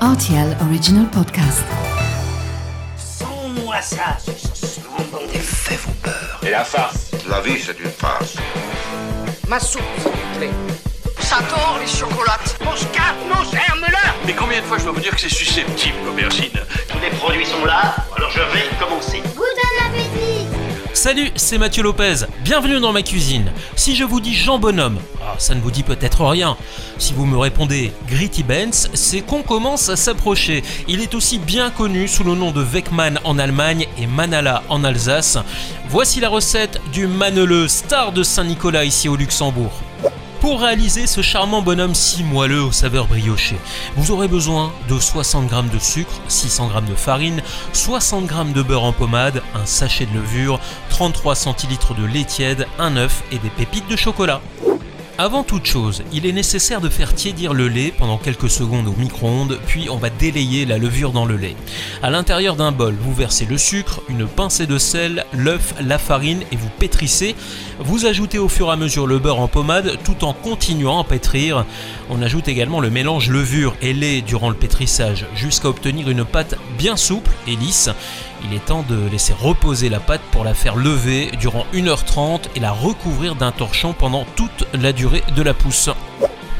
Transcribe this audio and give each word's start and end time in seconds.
RTL 0.00 0.56
Original 0.62 1.06
Podcast. 1.10 1.64
Sans-moi 2.96 3.80
ça, 3.80 4.16
ce 4.54 4.64
semblant 4.64 5.26
fait 5.32 5.74
vos 5.74 5.90
peurs. 6.02 6.38
Et 6.46 6.50
la 6.50 6.62
farce 6.62 7.10
La 7.28 7.40
vie, 7.40 7.58
c'est 7.60 7.76
une 7.80 7.90
farce. 7.90 8.36
Ma 9.48 9.58
soupe, 9.58 9.82
s'il 10.00 10.12
vous 10.12 10.38
plaît. 10.38 10.50
Ça 11.18 11.38
tord, 11.48 11.78
les 11.80 11.86
chocolates. 11.88 12.56
Mon 12.64 12.76
scarpe, 12.76 13.16
mon 13.28 13.42
germe-là 13.50 14.14
Mais 14.24 14.34
combien 14.34 14.60
de 14.60 14.66
fois 14.66 14.78
je 14.78 14.84
dois 14.84 14.92
vous 14.92 15.00
dire 15.00 15.16
que 15.16 15.20
c'est 15.20 15.28
susceptible, 15.28 15.96
l'aubergine? 16.06 16.52
Tous 16.88 16.98
les 17.00 17.10
produits 17.18 17.46
sont 17.46 17.64
là, 17.64 17.96
alors. 18.16 18.27
Salut, 21.08 21.30
c'est 21.36 21.56
Mathieu 21.56 21.82
Lopez. 21.82 22.26
Bienvenue 22.44 22.80
dans 22.80 22.92
ma 22.92 23.00
cuisine. 23.00 23.50
Si 23.76 23.96
je 23.96 24.04
vous 24.04 24.20
dis 24.20 24.34
Jean 24.34 24.58
Bonhomme, 24.58 24.98
ah, 25.22 25.36
ça 25.38 25.54
ne 25.54 25.60
vous 25.62 25.70
dit 25.70 25.82
peut-être 25.82 26.22
rien. 26.22 26.54
Si 26.98 27.14
vous 27.14 27.24
me 27.24 27.38
répondez 27.38 27.94
Gritty 28.08 28.42
Benz, 28.42 28.90
c'est 28.92 29.22
qu'on 29.22 29.42
commence 29.42 29.88
à 29.88 29.96
s'approcher. 29.96 30.62
Il 30.86 31.00
est 31.00 31.14
aussi 31.14 31.38
bien 31.38 31.70
connu 31.70 32.08
sous 32.08 32.24
le 32.24 32.34
nom 32.34 32.50
de 32.50 32.62
Weckmann 32.62 33.20
en 33.24 33.38
Allemagne 33.38 33.86
et 33.96 34.06
Manala 34.06 34.62
en 34.68 34.84
Alsace. 34.84 35.38
Voici 35.88 36.20
la 36.20 36.28
recette 36.28 36.78
du 36.92 37.06
Maneleux, 37.06 37.68
star 37.68 38.12
de 38.12 38.22
Saint-Nicolas 38.22 38.84
ici 38.84 39.08
au 39.08 39.16
Luxembourg. 39.16 39.72
Pour 40.40 40.60
réaliser 40.60 41.08
ce 41.08 41.20
charmant 41.20 41.62
bonhomme 41.62 41.96
si 41.96 42.22
moelleux 42.22 42.62
aux 42.62 42.72
saveurs 42.72 43.08
briochées, 43.08 43.58
vous 43.96 44.12
aurez 44.12 44.28
besoin 44.28 44.72
de 44.88 44.98
60 44.98 45.50
g 45.50 45.56
de 45.72 45.78
sucre, 45.80 46.12
600 46.28 46.70
g 46.70 46.90
de 46.90 46.94
farine, 46.94 47.42
60 47.72 48.28
g 48.28 48.52
de 48.54 48.62
beurre 48.62 48.84
en 48.84 48.92
pommade, 48.92 49.42
un 49.56 49.66
sachet 49.66 50.06
de 50.06 50.14
levure, 50.14 50.60
33 50.90 51.34
centilitres 51.34 51.94
de 51.94 52.04
lait 52.04 52.24
tiède, 52.24 52.68
un 52.78 52.96
œuf 52.96 53.24
et 53.32 53.38
des 53.38 53.50
pépites 53.50 53.88
de 53.90 53.96
chocolat. 53.96 54.40
Avant 55.20 55.42
toute 55.42 55.66
chose, 55.66 56.04
il 56.12 56.26
est 56.26 56.32
nécessaire 56.32 56.80
de 56.80 56.88
faire 56.88 57.12
tiédir 57.12 57.52
le 57.52 57.66
lait 57.66 57.90
pendant 57.90 58.18
quelques 58.18 58.48
secondes 58.48 58.86
au 58.86 58.92
micro-ondes, 58.92 59.58
puis 59.66 59.88
on 59.90 59.96
va 59.96 60.10
délayer 60.10 60.64
la 60.64 60.78
levure 60.78 61.10
dans 61.10 61.24
le 61.24 61.36
lait. 61.36 61.56
À 62.04 62.10
l'intérieur 62.10 62.54
d'un 62.54 62.70
bol, 62.70 62.94
vous 63.00 63.12
versez 63.12 63.44
le 63.44 63.58
sucre, 63.58 64.00
une 64.08 64.28
pincée 64.28 64.68
de 64.68 64.78
sel, 64.78 65.24
l'œuf, 65.32 65.74
la 65.80 65.98
farine 65.98 66.44
et 66.52 66.56
vous 66.56 66.70
pétrissez. 66.78 67.34
Vous 67.80 68.06
ajoutez 68.06 68.38
au 68.38 68.48
fur 68.48 68.68
et 68.68 68.72
à 68.72 68.76
mesure 68.76 69.08
le 69.08 69.18
beurre 69.18 69.40
en 69.40 69.48
pommade 69.48 69.98
tout 70.04 70.22
en 70.22 70.32
continuant 70.32 71.00
à 71.00 71.04
pétrir. 71.04 71.64
On 72.10 72.22
ajoute 72.22 72.46
également 72.46 72.78
le 72.78 72.88
mélange 72.88 73.28
levure 73.28 73.74
et 73.82 73.94
lait 73.94 74.20
durant 74.20 74.50
le 74.50 74.54
pétrissage 74.54 75.26
jusqu'à 75.34 75.68
obtenir 75.68 76.08
une 76.08 76.24
pâte 76.24 76.54
bien 76.78 76.96
souple 76.96 77.32
et 77.48 77.56
lisse. 77.56 77.90
Il 78.44 78.54
est 78.54 78.64
temps 78.64 78.84
de 78.88 79.08
laisser 79.10 79.32
reposer 79.32 79.88
la 79.88 79.98
pâte 79.98 80.20
pour 80.30 80.44
la 80.44 80.54
faire 80.54 80.76
lever 80.76 81.32
durant 81.40 81.66
1h30 81.74 82.42
et 82.54 82.60
la 82.60 82.70
recouvrir 82.70 83.34
d'un 83.34 83.50
torchon 83.50 83.94
pendant 83.98 84.24
toute 84.36 84.64
la 84.80 84.92
durée 84.92 85.07
de 85.34 85.42
la 85.42 85.54
pousse. 85.54 85.90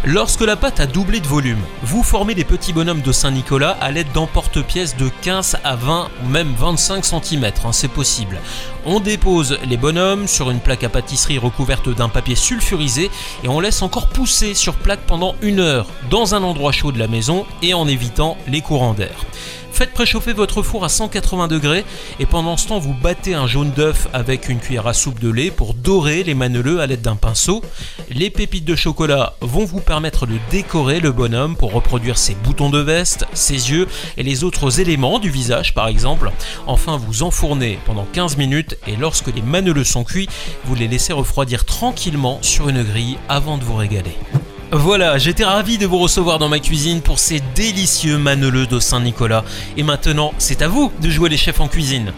Lorsque 0.05 0.43
la 0.43 0.57
pâte 0.57 0.81
a 0.81 0.87
doublé 0.87 1.21
de 1.21 1.27
volume, 1.27 1.61
vous 1.83 2.03
formez 2.03 2.35
des 2.35 2.45
petits 2.45 2.73
bonhommes 2.73 3.03
de 3.03 3.13
Saint-Nicolas 3.13 3.77
à 3.81 3.91
l'aide 3.91 4.11
d'emporte-pièces 4.15 4.97
de 4.97 5.11
15 5.23 5.59
à 5.65 5.75
20 5.75 6.09
ou 6.25 6.29
même 6.29 6.55
25 6.57 7.05
cm, 7.05 7.51
c'est 7.73 7.91
possible. 7.91 8.39
On 8.87 9.01
dépose 9.01 9.59
les 9.67 9.77
bonhommes 9.77 10.29
sur 10.29 10.51
une 10.51 10.61
plaque 10.61 10.85
à 10.85 10.89
pâtisserie 10.89 11.39
recouverte 11.39 11.89
d'un 11.89 12.09
papier 12.09 12.37
sulfurisé 12.37 13.11
et 13.43 13.49
on 13.49 13.61
laisse 13.61 13.83
encore 13.83 14.09
pousser 14.09 14.55
sur 14.55 14.77
plaque 14.77 15.05
pendant 15.07 15.35
une 15.43 15.61
heure 15.61 15.87
dans 16.11 16.35
un 16.35 16.43
endroit 16.43 16.73
chaud 16.73 16.93
de 16.93 16.99
la 16.99 17.09
maison 17.09 17.45
et 17.61 17.75
en 17.75 17.89
évitant 17.89 18.39
les 18.47 18.63
courants 18.63 18.95
d'air. 18.95 19.27
Faites 19.79 19.95
préchauffer 19.95 20.33
votre 20.33 20.65
four 20.65 20.85
à 20.85 20.89
180 20.89 21.47
degrés 21.47 21.85
et 22.19 22.27
pendant 22.27 22.57
ce 22.57 22.67
temps 22.67 22.81
vous 22.81 22.95
battez 22.95 23.35
un 23.35 23.47
jaune 23.47 23.71
d'œuf 23.71 24.09
avec 24.13 24.49
une 24.49 24.59
cuillère 24.59 24.89
à 24.89 24.93
soupe 24.93 25.21
de 25.21 25.31
lait 25.31 25.53
pour 25.53 25.73
dorer 25.73 26.25
les 26.25 26.35
maneleux 26.35 26.81
à 26.81 26.89
l'aide 26.89 27.01
d'un 27.01 27.15
pinceau. 27.15 27.63
Les 28.11 28.29
pépites 28.29 28.65
de 28.65 28.75
chocolat 28.75 29.35
vont 29.41 29.65
vous 29.65 29.79
permettre 29.79 30.27
de 30.27 30.35
décorer 30.51 30.99
le 30.99 31.13
bonhomme 31.13 31.55
pour 31.55 31.73
reproduire 31.73 32.19
ses 32.19 32.35
boutons 32.35 32.71
de 32.71 32.81
veste, 32.81 33.25
ses 33.35 33.71
yeux 33.71 33.87
et 34.17 34.25
les 34.25 34.43
autres 34.43 34.81
éléments 34.81 35.21
du 35.21 35.31
visage 35.31 35.75
par 35.75 35.87
exemple. 35.87 36.33
Enfin 36.67 36.97
vous 36.97 37.23
enfournez 37.23 37.79
pendant 37.87 38.09
15 38.13 38.37
minutes 38.37 38.77
et 38.89 38.97
lorsque 38.97 39.33
les 39.33 39.43
maneleux 39.43 39.85
sont 39.85 40.03
cuits, 40.03 40.29
vous 40.65 40.75
les 40.75 40.89
laissez 40.89 41.13
refroidir 41.13 41.65
tranquillement 41.65 42.41
sur 42.43 42.69
une 42.69 42.83
grille 42.83 43.17
avant 43.29 43.59
de 43.59 43.63
vous 43.63 43.77
régaler. 43.77 44.17
Voilà, 44.71 45.17
j'étais 45.17 45.45
ravi 45.45 45.79
de 45.79 45.87
vous 45.87 45.99
recevoir 45.99 46.39
dans 46.39 46.51
ma 46.51 46.59
cuisine 46.59 47.01
pour 47.01 47.19
ces 47.19 47.41
délicieux 47.55 48.19
maneleux 48.19 48.67
de 48.67 48.79
Saint-Nicolas. 48.79 49.43
Et 49.79 49.83
maintenant, 49.83 50.35
c'est 50.37 50.61
à 50.61 50.69
vous 50.69 50.93
de 51.01 51.09
jouer 51.09 51.31
les 51.31 51.39
chefs 51.39 51.61
en 51.61 51.69
cuisine. 51.69 52.13